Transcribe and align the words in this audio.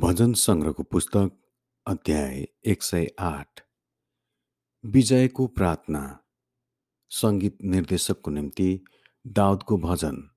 भजन 0.00 0.32
सङ्ग्रहको 0.32 0.82
पुस्तक 0.82 1.30
अध्याय 1.86 2.46
एक 2.64 2.82
सय 2.82 3.06
आठ। 3.18 3.60
विजयको 4.84 5.46
प्रार्थना। 5.46 6.20
सङ्गीत 7.10 7.58
निर्देशकको 7.64 8.30
निम्ति 8.30 8.84
दाउदको 9.26 9.76
भजन। 9.76 10.30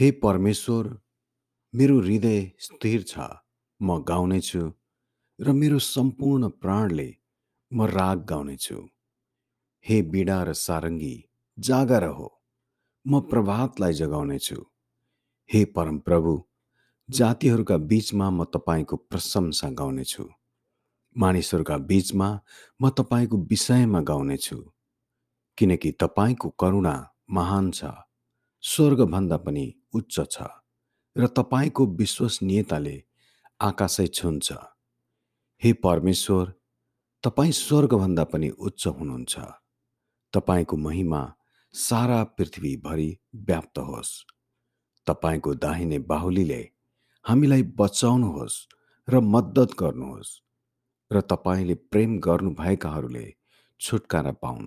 हे 0.00 0.10
परमेश्वर 0.10 1.00
मेरो 1.74 2.00
हृदय 2.00 2.52
स्थिर 2.58 3.02
छ 3.02 3.18
म 3.82 4.02
गाउनेछु 4.02 4.72
र 5.40 5.52
मेरो 5.52 5.78
सम्पूर्ण 5.78 6.48
प्राणले 6.48 7.16
म 7.72 7.82
राग 7.82 8.24
गाउनेछु। 8.24 8.88
हे 9.88 10.02
बिडा 10.02 10.42
र 10.42 10.52
सारङ्गी 10.52 11.24
जागा 11.58 11.98
रहो 11.98 12.40
म 13.06 13.20
प्रभातलाई 13.20 13.92
जगाउनेछु। 13.92 14.64
हे 15.52 15.64
परमप्रभु 15.64 16.51
जातिहरूका 17.12 17.76
बीचमा 17.76 18.30
म 18.30 18.44
तपाईँको 18.44 18.96
प्रशंसा 18.96 19.68
गाउनेछु। 19.70 20.24
मानिसहरूका 21.16 21.76
बीचमा 21.78 22.40
म 22.80 22.90
तपाईँको 22.90 23.36
विषयमा 23.36 24.00
गाउनेछु। 24.00 24.56
किनकि 25.58 25.90
तपाईँको 25.92 26.48
करुणा 26.50 26.96
महान 27.30 27.70
छ 27.70 27.84
स्वर्गभन्दा 28.62 29.36
पनि 29.36 29.66
उच्च 29.94 30.16
छ 30.30 30.42
र 31.16 31.26
तपाईँको 31.26 31.86
विश्वसनीयताले 31.86 32.96
आकाशै 33.60 34.06
छुन्छ। 34.06 34.52
हे 35.62 35.72
परमेश्वर 35.72 36.52
तपाईँ 37.22 37.52
स्वर्गभन्दा 37.52 38.24
पनि 38.24 38.48
उच्च 38.48 38.86
हुनुहुन्छ। 38.86 39.34
तपाईँको 40.32 40.76
महिमा 40.76 41.22
सारा 41.74 42.24
पृथ्वीभरि 42.24 43.18
व्याप्त 43.34 43.78
होस्। 43.78 44.12
तपाईँको 45.06 45.54
दाहिने 45.54 45.98
बाहुलीले 45.98 46.71
हामीलाई 47.24 47.62
बचाउनुहोस् 47.78 48.56
र 49.08 49.20
मद्दत 49.34 49.70
गर्नुहोस् 49.78 50.30
र 51.10 51.20
तपाईँले 51.20 51.74
प्रेम 51.90 52.18
गर्नुभएकाहरूले 52.18 53.26
छुटकारा 53.80 54.32
पाउन्। 54.42 54.66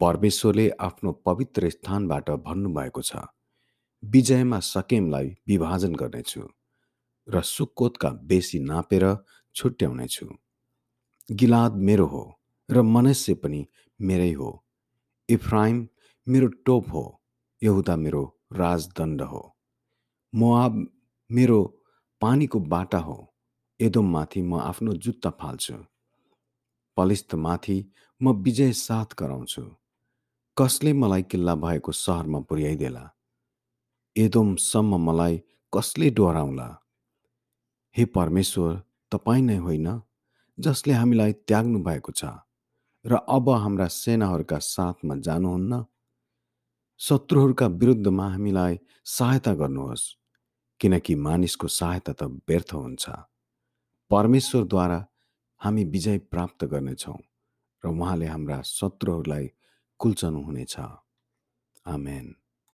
परमेश्वरले 0.00 0.68
आफ्नो 0.80 1.12
पवित्र 1.26 1.70
स्थानबाट 1.70 2.30
भन्नुभएको 2.46 3.02
छ 3.02 3.16
विजयमा 4.02 4.58
सकेमलाई 4.64 5.28
विभाजन 5.48 5.94
गर्नेछु 5.94 6.42
र 7.28 7.42
सुक्कोतका 7.44 8.10
बेसी 8.28 8.58
नापेर 8.60 9.04
छुट्याउनेछु। 9.54 10.26
गिलाद 11.28 11.72
मेरो 11.76 12.06
हो 12.06 12.22
र 12.68 12.82
मनुष्य 12.82 13.34
पनि 13.34 13.60
मेरै 14.00 14.32
हो। 14.32 14.50
इफ्राइम 15.28 15.76
मेरो 16.26 16.46
टोप 16.64 16.88
हो 16.92 17.04
यहुदा 17.62 17.96
मेरो 17.96 18.22
राजदण्ड 18.52 19.22
हो। 19.22 19.42
मोआब 20.32 20.74
मेरो 21.32 21.80
पानीको 22.20 22.60
बाटा 22.60 22.98
हो। 22.98 23.34
एदोममाथि 23.80 24.42
म 24.42 24.54
आफ्नो 24.54 24.92
जुत्ता 24.92 25.30
फाल्छु। 25.30 25.74
पलिस्तमाथि 26.96 27.90
म 28.22 28.32
विजय 28.32 28.72
साथ 28.72 29.14
गराउँछु। 29.18 29.76
कसले 30.58 30.92
मलाई 30.92 31.22
किल्ला 31.22 31.54
भएको 31.54 31.92
सहरमा 31.92 32.40
पुर्याइदेला? 32.40 33.10
एदोमसम्म 34.16 35.10
मलाई 35.10 35.42
कसले 35.74 36.10
डोराउला 36.10 36.68
हे 37.96 38.04
परमेश्वर 38.04 38.82
तपाईँ 39.10 39.42
नै 39.42 39.56
होइन 39.56 40.02
जसले 40.58 40.92
हामीलाई 40.92 41.32
त्याग्नु 41.32 41.78
भएको 41.78 42.12
छ 42.12 42.24
र 43.04 43.14
अब 43.28 43.50
हाम्रा 43.50 43.86
सेनाहरूका 43.86 44.58
साथमा 44.58 45.14
जानुहुन्न? 45.16 45.84
शत्रुहरूका 46.98 47.66
विरुद्धमा 47.66 48.26
हामीलाई 48.28 48.78
सहायता 49.04 49.54
गर्नुहोस्। 49.54 50.19
किनकि 50.80 51.14
मानिसको 51.14 51.68
सहायता 51.68 52.12
त 52.12 52.22
व्यर्थ 52.22 52.74
हुन्छ। 52.74 53.10
परमेश्वरद्वारा 54.10 55.06
हामी 55.60 55.84
विजय 55.84 56.18
प्राप्त 56.18 56.64
गर्नेछौँ 56.64 57.18
र 57.84 57.88
उहाँले 57.88 58.26
हाम्रा 58.26 58.62
शत्रुहरूलाई 58.62 59.50
कुल्चनु 59.98 60.40
हुनेछ। 60.42 60.76
आमेन। 61.86 62.39